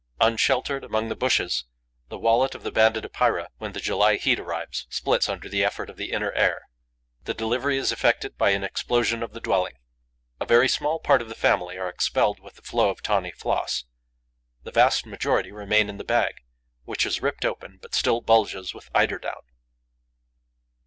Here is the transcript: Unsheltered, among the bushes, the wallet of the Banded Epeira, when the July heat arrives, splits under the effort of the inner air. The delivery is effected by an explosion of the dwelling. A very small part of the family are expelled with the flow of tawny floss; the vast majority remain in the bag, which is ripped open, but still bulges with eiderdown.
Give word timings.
Unsheltered, 0.19 0.83
among 0.83 1.09
the 1.09 1.15
bushes, 1.15 1.65
the 2.09 2.17
wallet 2.17 2.55
of 2.55 2.63
the 2.63 2.71
Banded 2.71 3.05
Epeira, 3.05 3.49
when 3.59 3.73
the 3.73 3.79
July 3.79 4.15
heat 4.15 4.39
arrives, 4.39 4.87
splits 4.89 5.29
under 5.29 5.47
the 5.47 5.63
effort 5.63 5.91
of 5.91 5.95
the 5.95 6.09
inner 6.11 6.31
air. 6.31 6.63
The 7.25 7.35
delivery 7.35 7.77
is 7.77 7.91
effected 7.91 8.35
by 8.35 8.49
an 8.49 8.63
explosion 8.63 9.21
of 9.21 9.33
the 9.33 9.39
dwelling. 9.39 9.75
A 10.39 10.45
very 10.47 10.67
small 10.67 10.97
part 10.97 11.21
of 11.21 11.29
the 11.29 11.35
family 11.35 11.77
are 11.77 11.87
expelled 11.87 12.39
with 12.39 12.55
the 12.55 12.63
flow 12.63 12.89
of 12.89 13.03
tawny 13.03 13.31
floss; 13.31 13.85
the 14.63 14.71
vast 14.71 15.05
majority 15.05 15.51
remain 15.51 15.87
in 15.87 15.97
the 15.97 16.03
bag, 16.03 16.33
which 16.83 17.05
is 17.05 17.21
ripped 17.21 17.45
open, 17.45 17.77
but 17.79 17.93
still 17.93 18.21
bulges 18.21 18.73
with 18.73 18.89
eiderdown. 18.95 19.43